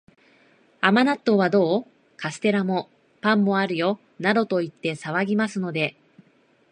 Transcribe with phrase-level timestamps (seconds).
[0.81, 1.85] 甘納豆はどう？
[2.17, 2.89] カステラも、
[3.21, 5.95] パンもあるよ、などと言って騒ぎますので、